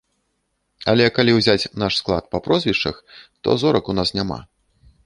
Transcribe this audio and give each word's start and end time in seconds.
Але 0.93 1.05
калі 1.17 1.35
ўзяць 1.35 1.69
наш 1.83 1.93
склад 2.01 2.23
па 2.33 2.43
прозвішчах, 2.49 2.95
то 3.45 3.49
зорак 3.67 3.85
у 3.97 3.99
нас 4.01 4.09
няма. 4.19 4.41